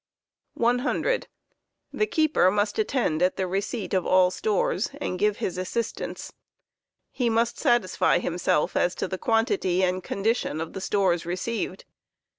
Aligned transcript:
t^t^S5cofpt«f 0.57 0.61
100 0.61 1.27
TJi 1.93 2.01
e 2.01 2.05
keeper 2.07 2.49
must 2.49 2.79
attend 2.79 3.21
at 3.21 3.37
the 3.37 3.45
receipt 3.45 3.93
of 3.93 4.03
all 4.03 4.31
stores, 4.31 4.89
and 4.99 5.19
give 5.19 5.37
his 5.37 5.59
assistance; 5.59 6.23
stores. 6.23 6.37
roc0 7.13 7.17
p 7.17 7.23
he 7.25 7.29
must 7.29 7.59
satisfy 7.59 8.17
himself 8.17 8.75
as 8.75 8.95
to 8.95 9.07
the 9.07 9.19
quantity 9.19 9.83
and 9.83 10.03
condition 10.03 10.59
of 10.59 10.73
the 10.73 10.81
stores 10.81 11.27
received. 11.27 11.85